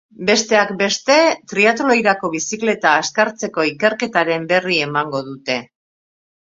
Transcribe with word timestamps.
Besteak 0.27 0.69
beste, 0.79 1.17
triatloirako 1.51 2.33
bizikleta 2.37 2.95
azkartzeko 3.03 3.69
ikerketaren 3.75 4.51
berri 4.55 4.83
emango 4.91 5.25
dute. 5.33 5.63